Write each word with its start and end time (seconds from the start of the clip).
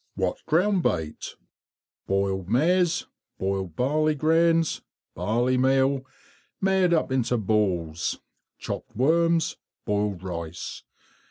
What 0.15 0.39
ground 0.47 0.81
bait_? 0.83 1.35
Boiled 2.07 2.49
maize, 2.49 3.05
boiled 3.37 3.75
barley 3.75 4.15
grains, 4.15 4.81
barley 5.13 5.59
meal 5.59 6.07
made 6.59 6.91
up 6.91 7.11
into 7.11 7.37
balls, 7.37 8.17
chopped 8.57 8.95
worms, 8.95 9.57
boiled 9.85 10.23
rice. 10.23 10.81